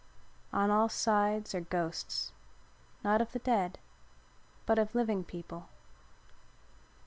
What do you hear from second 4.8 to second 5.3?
living